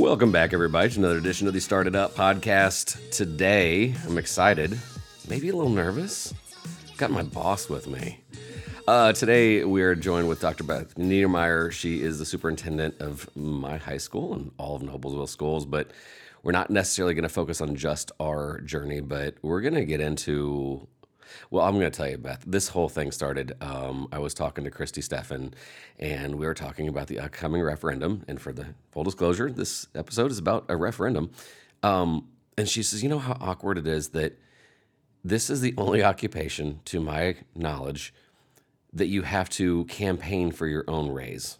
[0.00, 3.10] Welcome back, everybody, to another edition of the Started Up podcast.
[3.10, 4.78] Today, I'm excited,
[5.28, 6.32] maybe a little nervous.
[6.96, 8.18] Got my boss with me.
[8.88, 10.64] Uh, today, we are joined with Dr.
[10.64, 11.70] Beth Niedermeyer.
[11.70, 15.90] She is the superintendent of my high school and all of Noblesville schools, but
[16.42, 20.00] we're not necessarily going to focus on just our journey, but we're going to get
[20.00, 20.88] into
[21.50, 22.42] well, I'm going to tell you, Beth.
[22.46, 23.52] This whole thing started.
[23.60, 25.52] Um, I was talking to Christy Steffen,
[25.98, 28.24] and we were talking about the upcoming referendum.
[28.28, 31.30] And for the full disclosure, this episode is about a referendum.
[31.82, 34.38] Um, and she says, "You know how awkward it is that
[35.24, 38.12] this is the only occupation, to my knowledge,
[38.92, 41.58] that you have to campaign for your own raise."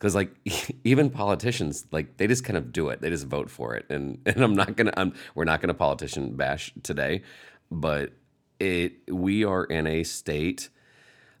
[0.00, 0.34] because like
[0.84, 4.18] even politicians like they just kind of do it they just vote for it and
[4.26, 7.22] and i'm not gonna I'm, we're not gonna politician bash today
[7.70, 8.12] but
[8.60, 10.68] it we are in a state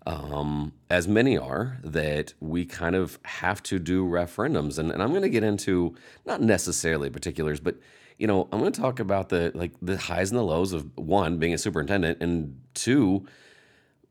[0.06, 4.78] um, as many are that we kind of have to do referendums.
[4.78, 5.94] And, and i'm going to get into
[6.26, 7.76] not necessarily particulars but
[8.18, 10.96] you know i'm going to talk about the like the highs and the lows of
[10.96, 13.26] one being a superintendent and two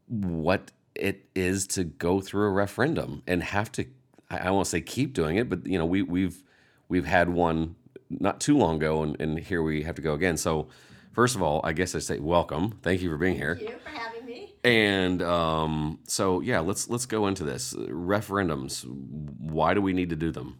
[0.07, 3.85] what it is to go through a referendum and have to
[4.29, 6.43] i, I won't say keep doing it but you know we, we've
[6.87, 7.75] we've had one
[8.09, 10.37] not too long ago and, and here we have to go again.
[10.37, 10.67] So
[11.11, 12.79] First of all, I guess I say welcome.
[12.81, 13.55] Thank you for being here.
[13.55, 14.55] Thank you for having me.
[14.63, 18.85] And um, so yeah, let's let's go into this referendums.
[18.85, 20.59] Why do we need to do them?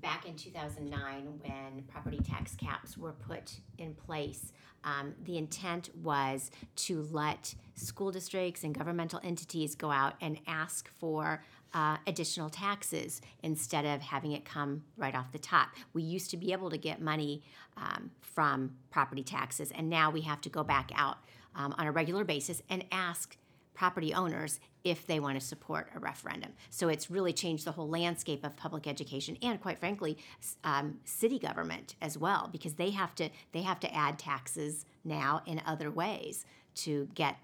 [0.00, 4.52] Back in 2009, when property tax caps were put in place,
[4.84, 10.90] um, the intent was to let school districts and governmental entities go out and ask
[10.98, 11.42] for
[11.74, 15.68] uh, additional taxes instead of having it come right off the top.
[15.92, 17.42] We used to be able to get money
[17.76, 21.18] um, from property taxes, and now we have to go back out
[21.54, 23.36] um, on a regular basis and ask
[23.74, 26.52] property owners if they want to support a referendum.
[26.70, 30.16] So it's really changed the whole landscape of public education and, quite frankly,
[30.62, 35.42] um, city government as well, because they have to they have to add taxes now
[35.46, 37.36] in other ways to get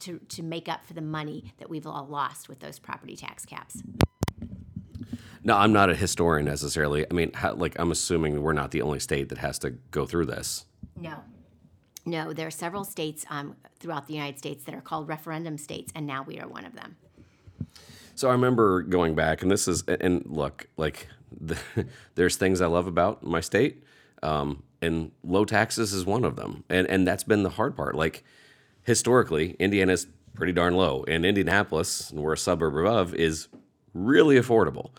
[0.00, 3.44] to, to make up for the money that we've all lost with those property tax
[3.44, 3.82] caps.
[5.42, 7.06] No, I'm not a historian necessarily.
[7.08, 10.04] I mean, how, like, I'm assuming we're not the only state that has to go
[10.04, 10.66] through this.
[10.96, 11.22] No.
[12.04, 15.92] No, there are several states um, throughout the United States that are called referendum states,
[15.94, 16.96] and now we are one of them.
[18.16, 21.06] So I remember going back, and this is, and look, like,
[21.40, 21.58] the,
[22.16, 23.84] there's things I love about my state,
[24.22, 27.94] um, and low taxes is one of them, and and that's been the hard part.
[27.94, 28.24] Like,
[28.86, 33.48] historically, Indiana's pretty darn low, and Indianapolis, and we're a suburb above, is
[33.92, 34.90] really affordable.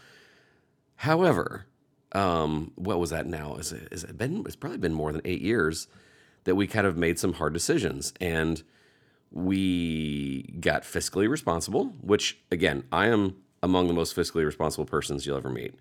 [0.97, 1.65] However,
[2.11, 3.55] um, what was that now?
[3.55, 4.43] Is it, is it been?
[4.45, 5.87] It's probably been more than eight years
[6.43, 8.61] that we kind of made some hard decisions, and
[9.31, 11.85] we got fiscally responsible.
[12.01, 15.75] Which, again, I am among the most fiscally responsible persons you'll ever meet.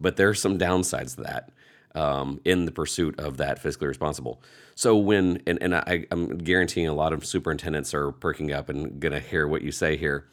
[0.00, 1.50] But there are some downsides to that
[1.94, 4.42] um, in the pursuit of that fiscally responsible.
[4.74, 9.00] So when and, and I, I'm guaranteeing a lot of superintendents are perking up and
[9.00, 10.26] gonna hear what you say here.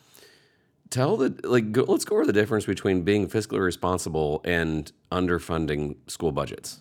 [0.89, 5.95] Tell the like go, let's go over the difference between being fiscally responsible and underfunding
[6.07, 6.79] school budgets.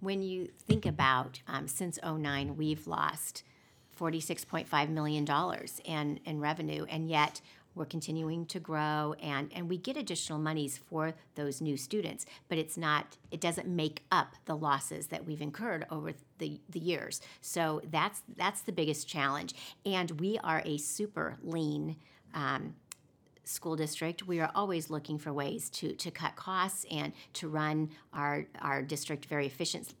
[0.00, 3.42] When you think about um, since 09, we've lost
[3.98, 5.26] $46.5 million
[5.84, 7.40] in, in revenue, and yet
[7.78, 12.58] we're continuing to grow and, and we get additional monies for those new students but
[12.58, 17.20] it's not it doesn't make up the losses that we've incurred over the, the years.
[17.40, 19.54] So that's that's the biggest challenge.
[19.84, 21.96] And we are a super lean
[22.34, 22.74] um,
[23.44, 27.88] school district, we are always looking for ways to, to cut costs and to run
[28.12, 29.94] our, our district very efficient,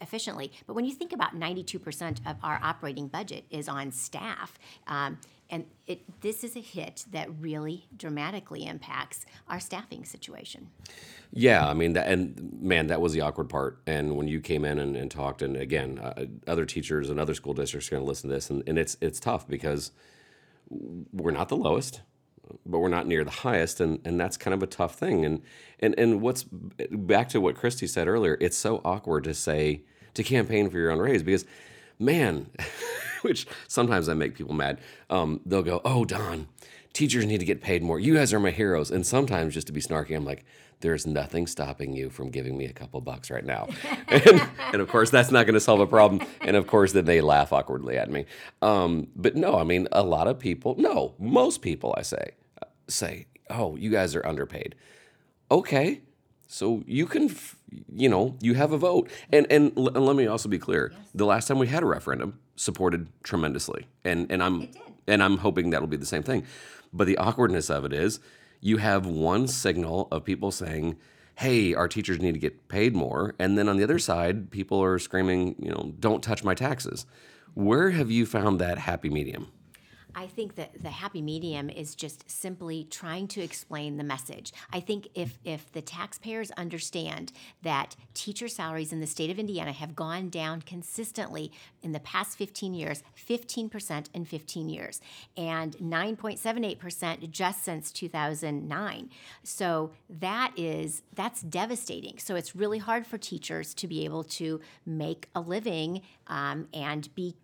[0.00, 0.50] efficiently.
[0.66, 5.18] But when you think about 92% of our operating budget is on staff, um,
[5.50, 10.68] and it, this is a hit that really dramatically impacts our staffing situation.
[11.32, 13.80] Yeah, I mean, that, and man, that was the awkward part.
[13.86, 17.34] And when you came in and, and talked, and again, uh, other teachers and other
[17.34, 19.92] school districts are going to listen to this, and, and it's it's tough because
[20.70, 22.02] we're not the lowest,
[22.66, 25.24] but we're not near the highest, and, and that's kind of a tough thing.
[25.24, 25.42] And
[25.80, 26.44] and and what's
[26.90, 29.82] back to what Christy said earlier, it's so awkward to say
[30.12, 31.46] to campaign for your own raise because,
[31.98, 32.50] man.
[33.22, 34.80] which sometimes I make people mad.
[35.10, 36.48] Um, they'll go, "Oh, Don,
[36.92, 38.00] teachers need to get paid more.
[38.00, 40.44] You guys are my heroes." And sometimes, just to be snarky, I'm like,
[40.80, 43.68] "There's nothing stopping you from giving me a couple bucks right now."
[44.08, 46.26] and, and, of course, that's not going to solve a problem.
[46.40, 48.26] And of course, then they laugh awkwardly at me.
[48.62, 52.32] Um, but no, I mean, a lot of people, no, most people, I say,
[52.88, 54.74] say, "Oh, you guys are underpaid."
[55.50, 56.02] Okay,
[56.48, 57.30] so you can,
[57.94, 59.10] you know, you have a vote.
[59.30, 61.00] And and, l- and let me also be clear: yes.
[61.14, 64.68] the last time we had a referendum, supported tremendously, and and I'm
[65.06, 66.44] and I'm hoping that'll be the same thing.
[66.92, 68.18] But the awkwardness of it is,
[68.60, 70.96] you have one signal of people saying,
[71.36, 73.34] hey, our teachers need to get paid more.
[73.38, 77.06] And then on the other side, people are screaming, you know, don't touch my taxes.
[77.54, 79.52] Where have you found that happy medium?
[80.14, 84.52] I think that the happy medium is just simply trying to explain the message.
[84.72, 87.32] I think if if the taxpayers understand
[87.62, 91.52] that teacher salaries in the state of Indiana have gone down consistently
[91.82, 95.00] in the past 15 years, 15% in 15 years,
[95.36, 99.10] and 9.78% just since 2009.
[99.42, 102.18] So that is that's devastating.
[102.18, 107.14] So it's really hard for teachers to be able to make a living um, and
[107.14, 107.34] be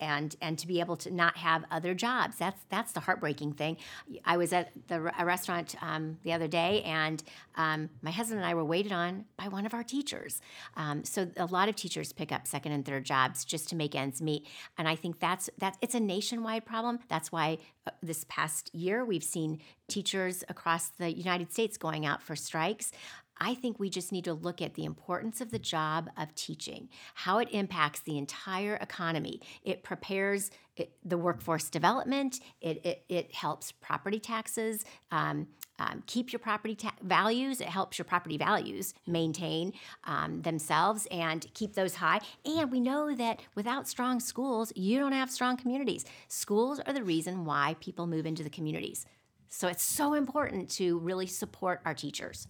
[0.00, 2.36] and and to be able to not have other jobs.
[2.36, 3.76] That's that's the heartbreaking thing.
[4.24, 7.22] I was at the a restaurant um, the other day, and
[7.56, 10.40] um, my husband and I were waited on by one of our teachers.
[10.76, 13.94] Um, so a lot of teachers pick up second and third jobs just to make
[13.94, 14.46] ends meet,
[14.78, 15.76] and I think that's that.
[15.80, 17.00] It's a nationwide problem.
[17.08, 22.22] That's why uh, this past year we've seen teachers across the United States going out
[22.22, 22.92] for strikes.
[23.40, 26.88] I think we just need to look at the importance of the job of teaching,
[27.14, 29.40] how it impacts the entire economy.
[29.64, 34.84] It prepares it, the workforce development, it, it, it helps property taxes.
[35.10, 35.48] Um,
[35.78, 37.62] um, keep your property ta- values.
[37.62, 39.72] It helps your property values maintain
[40.04, 42.20] um, themselves and keep those high.
[42.44, 46.04] And we know that without strong schools, you don't have strong communities.
[46.28, 49.06] Schools are the reason why people move into the communities.
[49.48, 52.46] So it's so important to really support our teachers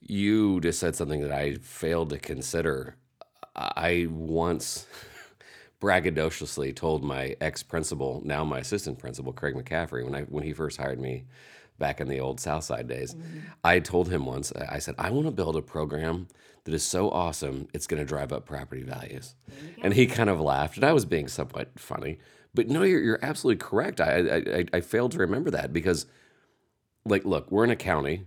[0.00, 2.96] you just said something that I failed to consider.
[3.54, 4.86] I once
[5.80, 10.52] braggadociously told my ex principal, now my assistant principal, Craig McCaffrey, when I when he
[10.52, 11.24] first hired me
[11.78, 13.38] back in the old Southside days, mm-hmm.
[13.62, 16.28] I told him once, I said, I want to build a program
[16.64, 19.34] that is so awesome it's going to drive up property values.
[19.82, 22.18] And he kind of laughed, and I was being somewhat funny.
[22.52, 24.00] But no, you're, you're absolutely correct.
[24.00, 26.06] I, I, I failed to remember that because,
[27.04, 28.24] like, look, we're in a county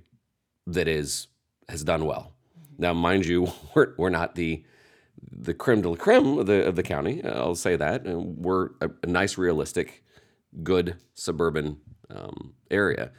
[0.65, 1.27] that is
[1.71, 2.33] has done well.
[2.77, 4.63] Now, mind you, we're, we're not the
[5.31, 7.23] the creme de la creme of the, of the county.
[7.23, 8.03] I'll say that.
[8.05, 10.03] We're a, a nice, realistic,
[10.63, 11.77] good suburban
[12.09, 13.11] um, area.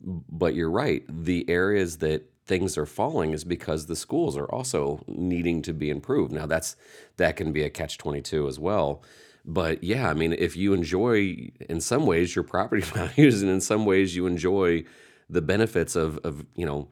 [0.00, 1.04] But you're right.
[1.08, 5.90] The areas that things are falling is because the schools are also needing to be
[5.90, 6.32] improved.
[6.32, 6.76] Now that's
[7.18, 9.02] that can be a catch 22 as well.
[9.44, 13.60] But yeah, I mean if you enjoy in some ways your property values and in
[13.60, 14.84] some ways you enjoy
[15.28, 16.88] the benefits of of, you know,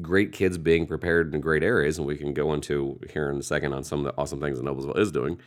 [0.00, 3.42] great kids being prepared in great areas, and we can go into here in a
[3.42, 5.38] second on some of the awesome things that Noblesville is doing.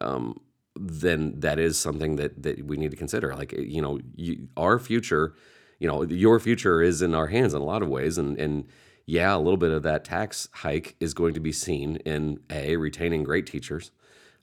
[0.00, 0.40] Um,
[0.78, 3.34] then that is something that that we need to consider.
[3.34, 5.34] Like you know, you, our future,
[5.78, 8.66] you know, your future is in our hands in a lot of ways, and and
[9.06, 12.76] yeah, a little bit of that tax hike is going to be seen in a
[12.76, 13.90] retaining great teachers.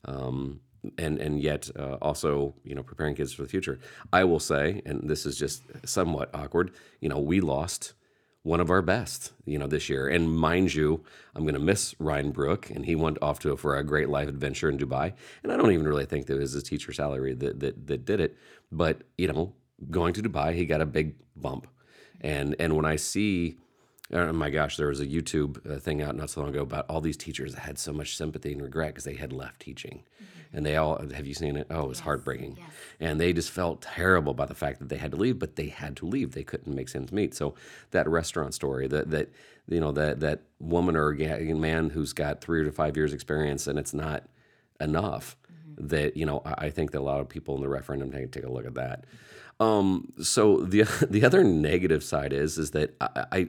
[0.05, 0.61] Um,
[0.97, 3.79] and and yet uh, also you know preparing kids for the future.
[4.11, 6.71] I will say, and this is just somewhat awkward.
[6.99, 7.93] You know, we lost
[8.43, 10.07] one of our best, you know, this year.
[10.07, 11.03] And mind you,
[11.33, 14.27] I'm going to miss Ryan Brook, and he went off to for a great life
[14.27, 15.13] adventure in Dubai.
[15.41, 18.05] And I don't even really think that it was his teacher salary that that, that
[18.05, 18.37] did it,
[18.71, 19.53] but you know,
[19.89, 21.67] going to Dubai, he got a big bump.
[22.21, 23.57] And and when I see
[24.11, 26.85] oh my gosh, there was a YouTube uh, thing out not so long ago about
[26.89, 30.03] all these teachers that had so much sympathy and regret because they had left teaching.
[30.15, 30.39] Mm-hmm.
[30.53, 31.67] And they all, have you seen it?
[31.71, 32.05] Oh, it was yes.
[32.05, 32.57] heartbreaking.
[32.57, 32.67] Yes.
[32.99, 35.67] And they just felt terrible about the fact that they had to leave, but they
[35.67, 36.33] had to leave.
[36.33, 37.33] They couldn't make sense meet.
[37.33, 37.55] So
[37.91, 39.31] that restaurant story, that, that
[39.67, 43.79] you know, that, that woman or man who's got three to five years experience and
[43.79, 44.25] it's not
[44.79, 45.87] enough, mm-hmm.
[45.87, 48.31] that, you know, I, I think that a lot of people in the referendum take,
[48.31, 49.05] take a look at that.
[49.59, 53.47] Um, so the the other negative side is is that I, I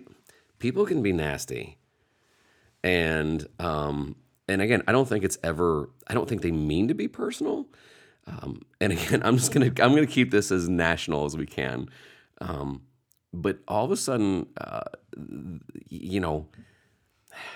[0.59, 1.79] people can be nasty,
[2.83, 4.17] and um,
[4.49, 5.91] and again, I don't think it's ever.
[6.07, 7.67] I don't think they mean to be personal.
[8.27, 11.89] Um, and again, I'm just gonna I'm gonna keep this as national as we can.
[12.41, 12.83] Um,
[13.33, 14.83] but all of a sudden, uh,
[15.89, 16.47] you know,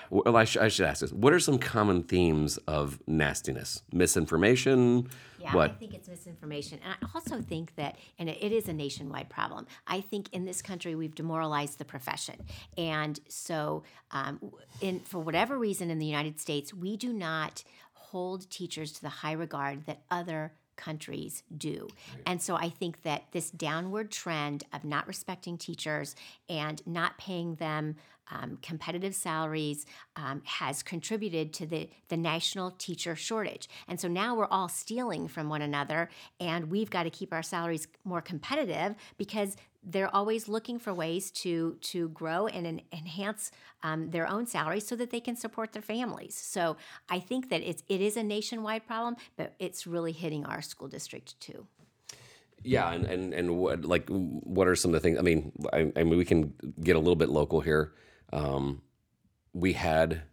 [0.09, 3.83] well, I, sh- I, should ask this: What are some common themes of nastiness?
[3.91, 5.09] Misinformation.
[5.39, 5.71] Yeah, what?
[5.71, 9.67] I think it's misinformation, and I also think that, and it is a nationwide problem.
[9.87, 12.35] I think in this country we've demoralized the profession,
[12.77, 18.49] and so, um, in for whatever reason in the United States, we do not hold
[18.49, 21.87] teachers to the high regard that other countries do.
[22.13, 22.23] Right.
[22.25, 26.15] And so I think that this downward trend of not respecting teachers
[26.47, 27.95] and not paying them
[28.31, 33.67] um, competitive salaries um, has contributed to the, the national teacher shortage.
[33.87, 36.09] And so now we're all stealing from one another,
[36.39, 41.31] and we've got to keep our salaries more competitive because they're always looking for ways
[41.31, 45.71] to to grow and en- enhance um, their own salaries so that they can support
[45.71, 46.35] their families.
[46.35, 46.75] So
[47.09, 50.87] I think that it's it is a nationwide problem, but it's really hitting our school
[50.87, 51.65] district too.
[52.61, 55.17] Yeah, and and and what like what are some of the things?
[55.17, 57.93] I mean, I, I mean, we can get a little bit local here.
[58.33, 58.81] Um,
[59.53, 60.23] we had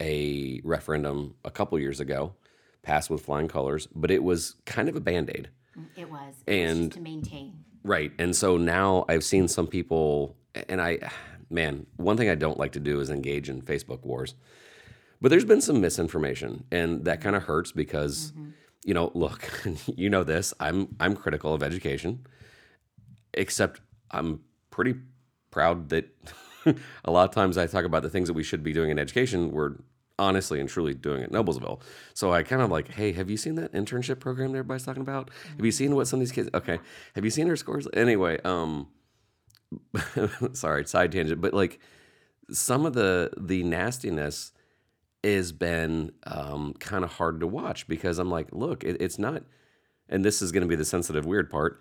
[0.00, 2.34] a referendum a couple years ago,
[2.82, 5.48] passed with flying colors, but it was kind of a band aid.
[5.96, 6.34] It was.
[6.46, 7.64] It was And- just to maintain.
[7.84, 8.12] Right.
[8.18, 10.36] And so now I've seen some people,
[10.68, 10.98] and I,
[11.50, 14.34] man, one thing I don't like to do is engage in Facebook wars.
[15.20, 18.50] But there's been some misinformation, and that kind of hurts because, mm-hmm.
[18.84, 19.48] you know, look,
[19.96, 20.52] you know this.
[20.58, 22.26] I'm I'm critical of education,
[23.32, 24.96] except I'm pretty
[25.52, 26.08] proud that
[27.04, 28.98] a lot of times I talk about the things that we should be doing in
[28.98, 29.52] education.
[29.52, 29.76] We're
[30.18, 31.80] honestly and truly doing at Noblesville.
[32.14, 35.02] So I kind of like, hey, have you seen that internship program that everybody's talking
[35.02, 35.30] about?
[35.56, 36.50] Have you seen what some of these kids?
[36.54, 36.78] Okay,
[37.14, 37.88] have you seen her scores?
[37.94, 38.88] Anyway, um,
[40.52, 41.78] sorry, side tangent, but like
[42.50, 44.52] some of the the nastiness
[45.24, 49.44] has been um, kind of hard to watch because I'm like, look, it, it's not,
[50.08, 51.80] and this is going to be the sensitive, weird part.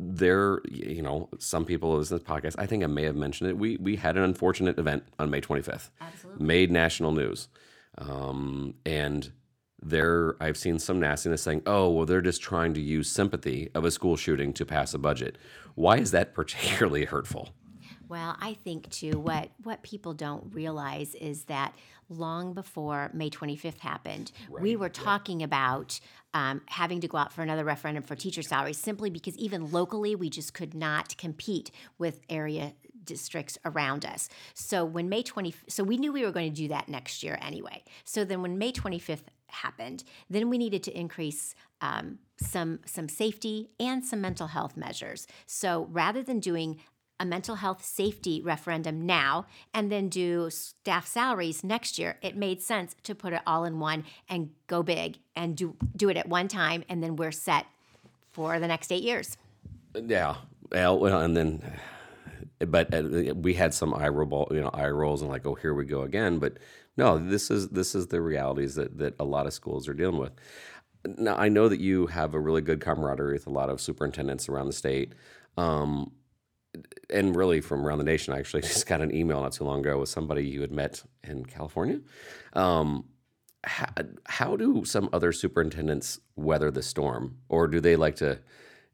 [0.00, 2.54] There, you know, some people listen to this podcast.
[2.58, 3.58] I think I may have mentioned it.
[3.58, 6.46] We we had an unfortunate event on May 25th, Absolutely.
[6.46, 7.48] made national news,
[7.98, 9.32] um, and
[9.80, 13.84] there I've seen some nastiness saying, "Oh, well, they're just trying to use sympathy of
[13.84, 15.38] a school shooting to pass a budget."
[15.74, 17.50] Why is that particularly hurtful?
[18.08, 21.74] Well, I think too what what people don't realize is that
[22.08, 26.00] long before May 25th happened, we were talking about
[26.32, 30.14] um, having to go out for another referendum for teacher salaries simply because even locally
[30.14, 32.72] we just could not compete with area
[33.08, 34.28] districts around us.
[34.54, 37.38] So when May 20 so we knew we were going to do that next year
[37.42, 37.82] anyway.
[38.04, 43.70] So then when May 25th happened, then we needed to increase um, some some safety
[43.80, 45.26] and some mental health measures.
[45.46, 46.80] So rather than doing
[47.20, 52.62] a mental health safety referendum now and then do staff salaries next year, it made
[52.62, 56.28] sense to put it all in one and go big and do do it at
[56.28, 57.66] one time and then we're set
[58.30, 59.36] for the next 8 years.
[59.94, 60.36] Yeah.
[60.70, 61.62] Well, and then,
[62.66, 65.74] but uh, we had some eye roll, you know, eye rolls, and like, oh, here
[65.74, 66.38] we go again.
[66.38, 66.58] But
[66.96, 70.18] no, this is this is the realities that that a lot of schools are dealing
[70.18, 70.32] with.
[71.16, 74.48] Now, I know that you have a really good camaraderie with a lot of superintendents
[74.48, 75.12] around the state,
[75.56, 76.12] um,
[77.08, 78.34] and really from around the nation.
[78.34, 81.02] I actually just got an email not too long ago with somebody you had met
[81.22, 82.00] in California.
[82.54, 83.04] Um,
[83.64, 83.86] how,
[84.26, 88.40] how do some other superintendents weather the storm, or do they like to?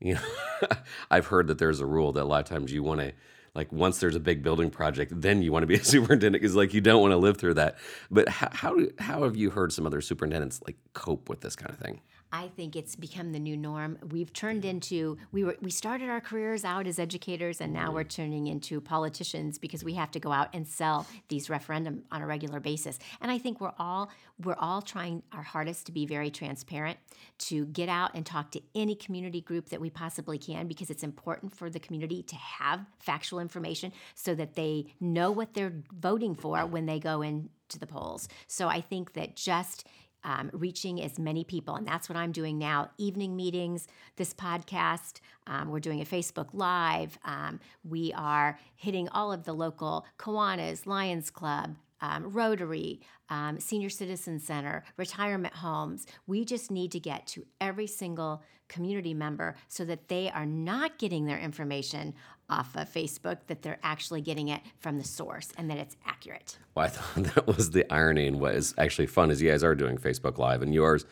[0.00, 0.68] You know,
[1.10, 3.12] I've heard that there's a rule that a lot of times you want to,
[3.54, 6.56] like, once there's a big building project, then you want to be a superintendent because,
[6.56, 7.76] like, you don't want to live through that.
[8.10, 11.70] But how how, how have you heard some other superintendents like cope with this kind
[11.70, 12.00] of thing?
[12.34, 13.96] I think it's become the new norm.
[14.10, 18.02] We've turned into we were we started our careers out as educators and now we're
[18.02, 22.26] turning into politicians because we have to go out and sell these referendum on a
[22.26, 22.98] regular basis.
[23.20, 24.10] And I think we're all
[24.42, 26.98] we're all trying our hardest to be very transparent,
[27.38, 31.04] to get out and talk to any community group that we possibly can because it's
[31.04, 36.34] important for the community to have factual information so that they know what they're voting
[36.34, 38.26] for when they go into the polls.
[38.48, 39.86] So I think that just
[40.24, 41.76] um, reaching as many people.
[41.76, 45.20] And that's what I'm doing now evening meetings, this podcast.
[45.46, 47.18] Um, we're doing a Facebook Live.
[47.24, 51.76] Um, we are hitting all of the local Kiwanis, Lions Club.
[52.00, 53.00] Um, Rotary,
[53.30, 56.06] um, Senior Citizen Center, retirement homes.
[56.26, 60.98] We just need to get to every single community member so that they are not
[60.98, 62.14] getting their information
[62.50, 66.58] off of Facebook, that they're actually getting it from the source and that it's accurate.
[66.74, 69.64] Well, I thought that was the irony and what is actually fun is you guys
[69.64, 71.06] are doing Facebook Live and yours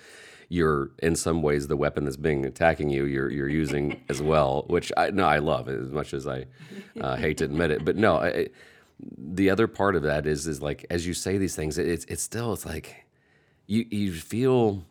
[0.53, 4.65] you're in some ways the weapon that's being attacking you you're you're using as well
[4.69, 6.45] which I no I love as much as I
[7.01, 8.49] uh, hate to admit it but no I,
[9.17, 12.05] the other part of that is is like as you say these things it, it's
[12.05, 13.07] it's still it's like
[13.67, 14.85] you you feel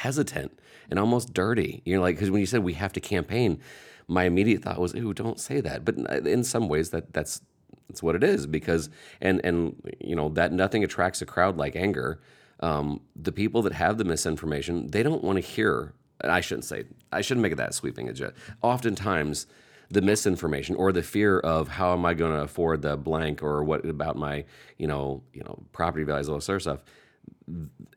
[0.00, 0.58] hesitant
[0.90, 1.82] and almost dirty.
[1.84, 3.60] You're like, because when you said we have to campaign,
[4.08, 7.42] my immediate thought was, "Ooh, don't say that." But in some ways, that that's
[7.88, 8.90] that's what it is because
[9.20, 12.20] and and you know that nothing attracts a crowd like anger.
[12.60, 15.94] Um, the people that have the misinformation, they don't want to hear.
[16.20, 16.84] And I shouldn't say.
[17.10, 18.06] I shouldn't make it that sweeping.
[18.06, 19.46] It's just, oftentimes,
[19.90, 23.64] the misinformation or the fear of how am I going to afford the blank or
[23.64, 24.44] what about my
[24.76, 26.80] you know you know property values all this other stuff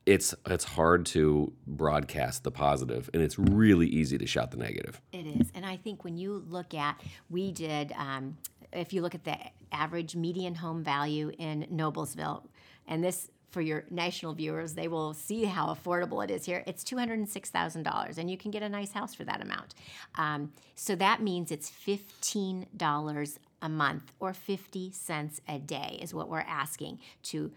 [0.05, 5.01] it's it's hard to broadcast the positive and it's really easy to shout the negative
[5.11, 5.51] It is.
[5.53, 6.99] And I think when you look at,
[7.29, 8.37] we did, um,
[8.71, 9.37] if you look at the
[9.71, 12.43] average median home value in Noblesville,
[12.87, 16.63] and this for your national viewers, they will see how affordable it is here.
[16.65, 19.75] It's $206,000, and you can get a nice house for that amount.
[20.15, 26.29] Um, so that means it's $15 a month or 50 cents a day, is what
[26.29, 27.51] we're asking to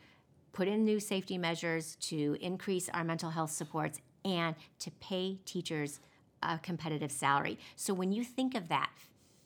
[0.57, 6.01] put in new safety measures, to increase our mental health supports, and to pay teachers
[6.43, 7.59] a competitive salary.
[7.77, 8.89] So when you think of that,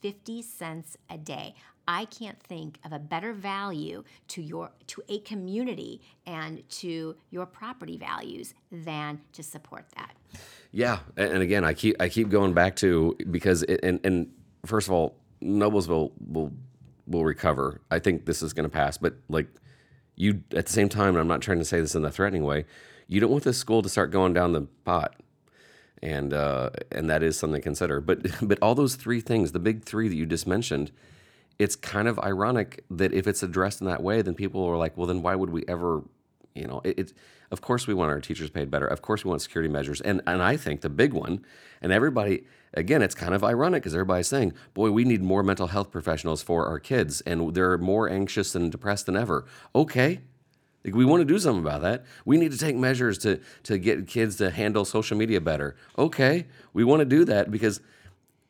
[0.02, 1.56] 50 cents a day,
[1.88, 7.44] I can't think of a better value to your to a community and to your
[7.44, 10.14] property values than to support that.
[10.70, 14.32] Yeah, and, again, I keep I keep going back to because it, and and
[14.64, 16.52] first of all, Noblesville will
[17.08, 17.80] will recover.
[17.90, 19.48] I think this is going to pass, but like
[20.20, 22.66] you at the same time, I'm not trying to say this in a threatening way.
[23.08, 25.16] You don't want this school to start going down the pot,
[26.02, 28.00] and uh, and that is something to consider.
[28.00, 30.92] But but all those three things, the big three that you just mentioned,
[31.58, 34.96] it's kind of ironic that if it's addressed in that way, then people are like,
[34.96, 36.02] well, then why would we ever,
[36.54, 37.12] you know, it, it
[37.50, 38.86] of course we want our teachers paid better.
[38.86, 41.44] Of course we want security measures, and and I think the big one,
[41.80, 45.68] and everybody again, it's kind of ironic because everybody's saying, boy, we need more mental
[45.68, 49.46] health professionals for our kids, and they're more anxious and depressed than ever.
[49.74, 50.20] Okay.
[50.84, 52.06] Like we want to do something about that.
[52.24, 55.76] We need to take measures to to get kids to handle social media better.
[55.98, 57.82] Okay, we want to do that because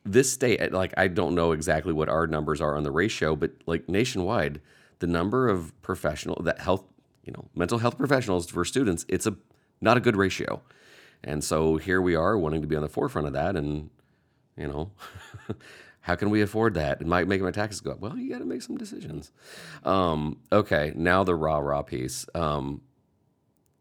[0.05, 3.35] this state, eh, like I don't know exactly what our numbers are on the ratio,
[3.35, 4.61] but like nationwide,
[4.99, 6.85] the number of professional that health,
[7.25, 9.35] you know, mental health professionals for students, it's a
[9.81, 10.61] not a good ratio.
[11.23, 13.89] And so here we are wanting to be on the forefront of that and
[14.57, 14.91] you know,
[16.01, 17.01] how can we afford that?
[17.01, 17.99] It might make my taxes go up.
[17.99, 19.31] Well, you got to make some decisions.
[19.83, 22.25] Um, okay, now the rah rah piece.
[22.33, 22.81] Um,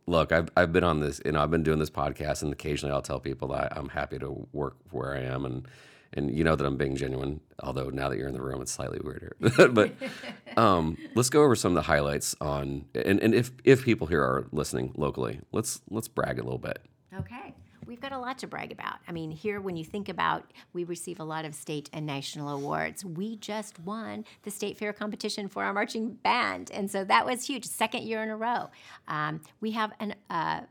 [0.07, 2.93] look, I've, I've been on this, you know, I've been doing this podcast, and occasionally
[2.93, 5.67] I'll tell people that I'm happy to work where I am, and
[6.13, 7.41] and you know that I'm being genuine.
[7.63, 9.37] Although now that you're in the room, it's slightly weirder.
[9.71, 9.93] but
[10.57, 14.23] um, let's go over some of the highlights on, and, and if if people here
[14.23, 16.81] are listening locally, let's let's brag a little bit.
[18.01, 18.95] We've got a lot to brag about.
[19.07, 22.49] I mean, here, when you think about, we receive a lot of state and national
[22.49, 23.05] awards.
[23.05, 27.47] We just won the state fair competition for our marching band, and so that was
[27.47, 27.67] huge.
[27.67, 28.71] Second year in a row.
[29.07, 30.63] Um, we have an, uh,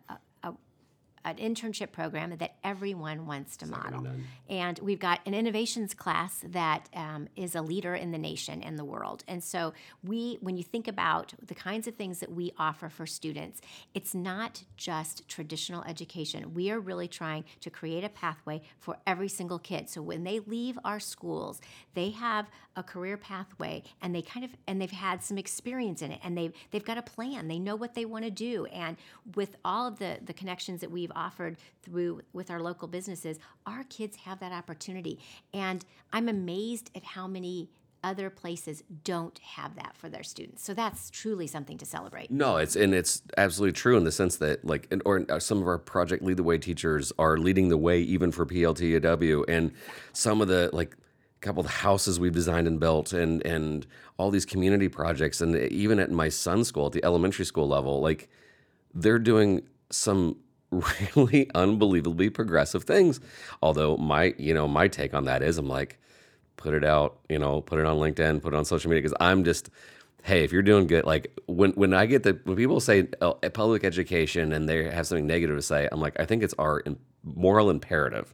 [1.25, 4.07] an internship program that everyone wants to model.
[4.49, 8.77] And we've got an innovations class that um, is a leader in the nation and
[8.77, 9.23] the world.
[9.27, 9.73] And so
[10.03, 13.61] we, when you think about the kinds of things that we offer for students,
[13.93, 16.53] it's not just traditional education.
[16.53, 19.89] We are really trying to create a pathway for every single kid.
[19.89, 21.61] So when they leave our schools,
[21.93, 26.11] they have a career pathway and they kind of and they've had some experience in
[26.11, 27.47] it and they've they've got a plan.
[27.47, 28.65] They know what they want to do.
[28.67, 28.95] And
[29.35, 33.83] with all of the the connections that we've offered through with our local businesses, our
[33.83, 35.19] kids have that opportunity.
[35.53, 37.69] And I'm amazed at how many
[38.03, 40.63] other places don't have that for their students.
[40.63, 42.31] So that's truly something to celebrate.
[42.31, 45.67] No, it's and it's absolutely true in the sense that like or uh, some of
[45.67, 49.73] our project lead the way teachers are leading the way even for PLTW and
[50.13, 53.85] some of the like a couple of the houses we've designed and built and and
[54.17, 57.99] all these community projects and even at my son's school at the elementary school level
[57.99, 58.29] like
[58.93, 60.37] they're doing some
[61.15, 63.19] really unbelievably progressive things.
[63.61, 65.99] Although my, you know, my take on that is I'm like,
[66.57, 69.17] put it out, you know, put it on LinkedIn, put it on social media because
[69.19, 69.69] I'm just,
[70.23, 73.33] hey, if you're doing good, like when when I get the when people say uh,
[73.33, 76.83] public education and they have something negative to say, I'm like, I think it's our
[77.23, 78.33] moral imperative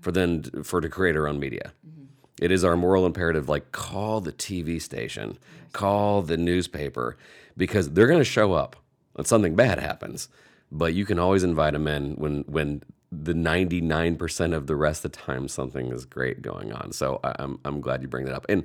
[0.00, 1.72] for then for to create our own media.
[1.88, 2.04] Mm-hmm.
[2.42, 3.48] It is our moral imperative.
[3.48, 5.38] Like call the TV station,
[5.72, 7.16] call the newspaper,
[7.56, 8.76] because they're going to show up
[9.12, 10.28] when something bad happens
[10.70, 15.10] but you can always invite them in when when the 99% of the rest of
[15.10, 16.92] the time something is great going on.
[16.92, 18.46] So I, i'm i'm glad you bring that up.
[18.48, 18.64] And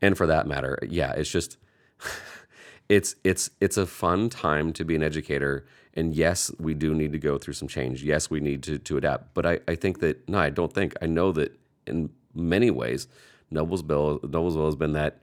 [0.00, 1.58] and for that matter yeah it's just
[2.88, 5.66] it's it's it's a fun time to be an educator.
[5.94, 8.02] And yes we do need to go through some change.
[8.02, 9.34] Yes we need to to adapt.
[9.34, 13.08] But i i think that no i don't think i know that in many ways
[13.52, 15.22] noblesville noblesville has been that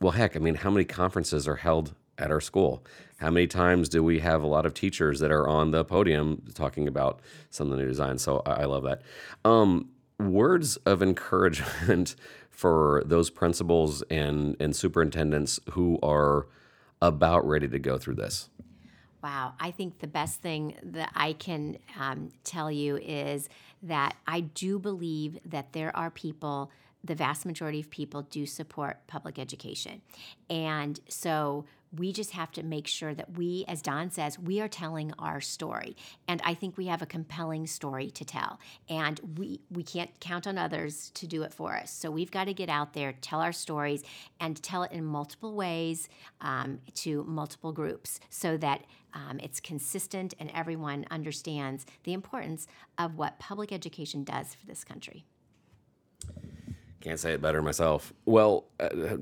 [0.00, 2.84] well heck i mean how many conferences are held at our school.
[3.18, 6.42] How many times do we have a lot of teachers that are on the podium
[6.54, 8.22] talking about some of the new designs?
[8.22, 9.02] So I, I love that.
[9.44, 12.16] Um, words of encouragement
[12.50, 16.46] for those principals and, and superintendents who are
[17.00, 18.50] about ready to go through this.
[19.22, 23.48] Wow, I think the best thing that I can um, tell you is
[23.82, 26.70] that I do believe that there are people,
[27.02, 30.02] the vast majority of people do support public education.
[30.48, 31.64] And so
[31.96, 35.40] we just have to make sure that we, as Don says, we are telling our
[35.40, 35.96] story.
[36.26, 38.58] And I think we have a compelling story to tell.
[38.88, 41.90] And we, we can't count on others to do it for us.
[41.90, 44.02] So we've got to get out there, tell our stories,
[44.40, 46.08] and tell it in multiple ways
[46.40, 52.66] um, to multiple groups so that um, it's consistent and everyone understands the importance
[52.98, 55.24] of what public education does for this country.
[57.00, 58.12] Can't say it better myself.
[58.24, 59.16] Well, uh,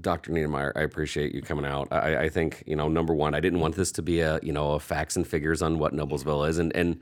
[0.00, 0.30] Dr.
[0.30, 1.88] Niedermeyer, I appreciate you coming out.
[1.90, 4.52] I, I, think you know, number one, I didn't want this to be a you
[4.52, 7.00] know a facts and figures on what Noblesville is, and and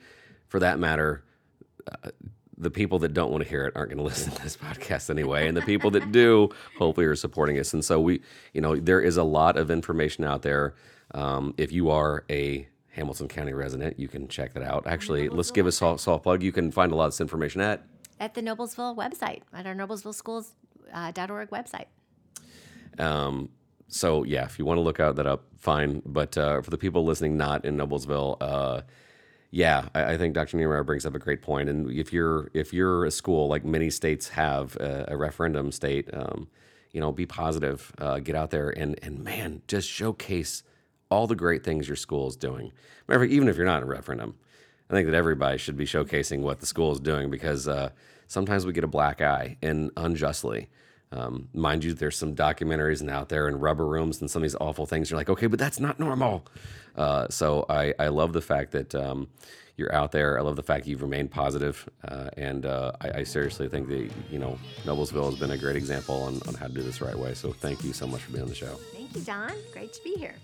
[0.48, 1.22] for that matter,
[1.90, 2.10] uh,
[2.56, 5.10] the people that don't want to hear it aren't going to listen to this podcast
[5.10, 6.48] anyway, and the people that do
[6.78, 7.74] hopefully are supporting us.
[7.74, 8.22] And so we,
[8.54, 10.74] you know, there is a lot of information out there.
[11.14, 14.86] Um, if you are a Hamilton County resident, you can check that out.
[14.86, 16.42] Actually, let's give a soft, soft plug.
[16.42, 17.84] You can find a lot of this information at
[18.18, 21.86] At the Noblesville website, at our noblesvilleschools.org website.
[22.98, 23.50] Um,
[23.88, 26.02] so yeah, if you want to look out that up, fine.
[26.04, 28.82] But uh, for the people listening not in Noblesville, uh,
[29.50, 30.56] yeah, I, I think Dr.
[30.56, 31.68] Niedermeyer brings up a great point.
[31.68, 36.08] And if you're if you're a school like many states have a, a referendum state,
[36.12, 36.48] um,
[36.92, 40.62] you know, be positive, uh, get out there and and man, just showcase
[41.10, 42.72] all the great things your school is doing.
[43.06, 44.36] Matter of even if you're not in a referendum,
[44.88, 47.90] I think that everybody should be showcasing what the school is doing because uh,
[48.26, 50.68] sometimes we get a black eye and unjustly.
[51.12, 54.44] Um, mind you, there's some documentaries and out there and rubber rooms and some of
[54.44, 55.10] these awful things.
[55.10, 56.46] You're like, okay, but that's not normal.
[56.94, 59.28] Uh, so I, I love the fact that um,
[59.76, 60.38] you're out there.
[60.38, 61.88] I love the fact you've remained positive.
[62.06, 65.76] Uh, and uh, I, I seriously think that, you know, Noblesville has been a great
[65.76, 67.34] example on, on how to do this right way.
[67.34, 68.74] So thank you so much for being on the show.
[68.92, 69.52] Thank you, Don.
[69.72, 70.34] Great to be here.